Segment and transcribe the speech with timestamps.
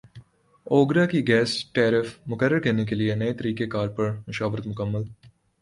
[0.67, 5.03] اوگرا کی gas tariff مقرر کرنے کیلئے نئے طریقہ کار پر مشاورت مکمل